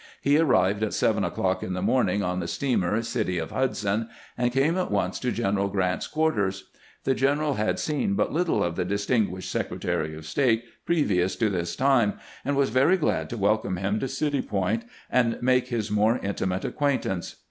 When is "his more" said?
15.67-16.17